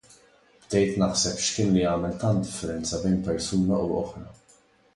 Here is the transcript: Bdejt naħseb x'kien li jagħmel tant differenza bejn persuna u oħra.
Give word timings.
Bdejt 0.67 0.95
naħseb 1.01 1.35
x'kien 1.43 1.69
li 1.75 1.83
jagħmel 1.83 2.17
tant 2.25 2.47
differenza 2.47 3.03
bejn 3.05 3.21
persuna 3.29 3.81
u 3.87 3.93
oħra. 4.03 4.27